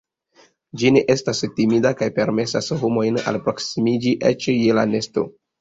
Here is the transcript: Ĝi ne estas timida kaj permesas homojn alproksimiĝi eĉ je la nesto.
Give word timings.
Ĝi 0.83 0.89
ne 0.95 1.03
estas 1.15 1.41
timida 1.59 1.91
kaj 2.01 2.09
permesas 2.17 2.71
homojn 2.85 3.23
alproksimiĝi 3.33 4.19
eĉ 4.31 4.49
je 4.57 4.81
la 4.81 4.91
nesto. 4.97 5.29